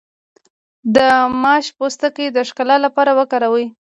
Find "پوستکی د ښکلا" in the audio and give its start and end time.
1.77-2.75